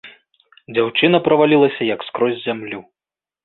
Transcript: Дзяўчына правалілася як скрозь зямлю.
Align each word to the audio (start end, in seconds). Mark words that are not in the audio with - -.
Дзяўчына 0.77 1.21
правалілася 1.29 1.91
як 1.95 2.09
скрозь 2.11 2.43
зямлю. 2.49 2.79